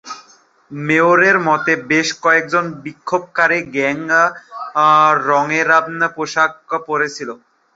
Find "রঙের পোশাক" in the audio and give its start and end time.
5.27-6.51